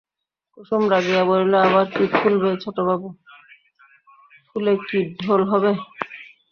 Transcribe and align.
কুসুম 0.53 0.83
রাগিয়া 0.93 1.23
বলিল, 1.29 1.53
আবার 1.67 1.85
কী 1.93 2.03
ফুলবে 2.13 2.49
ছোটবাবু, 2.63 3.07
ফুলে 4.47 4.73
কি 4.87 4.99
ঢোল 5.21 5.41
হবে? 5.51 5.71